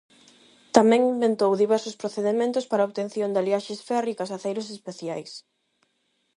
Tamén 0.75 1.01
inventou 1.13 1.51
diversos 1.63 1.95
procedementos 2.01 2.67
para 2.69 2.81
a 2.83 2.87
obtención 2.89 3.29
de 3.31 3.39
aliaxes 3.41 3.79
férricas 3.89 4.29
e 4.29 4.35
aceiros 4.35 4.67
especiais. 4.75 5.31